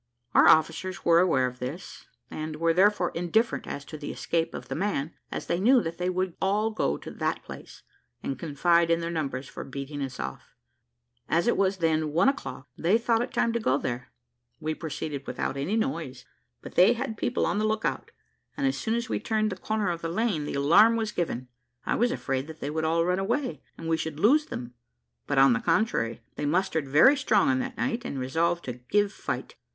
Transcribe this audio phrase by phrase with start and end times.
[0.33, 4.67] Our officers were aware of this, and were therefore indifferent as to the escape of
[4.67, 7.83] the men, as they knew that they would all go to that place,
[8.23, 10.55] and confide in their numbers for beating us off.
[11.29, 14.11] As it was then one o'clock, they thought it time to go there;
[14.59, 16.25] we proceeded without any noise,
[16.63, 18.09] but they had people on the look out,
[18.57, 21.47] and as soon as we turned the corner of the lane the alarm was given.
[21.85, 24.73] I was afraid that they would all run away, and we should lose them;
[25.27, 28.73] but, on the contrary, they mustered very strong on that night, and had resolved to
[28.73, 29.53] "give fight."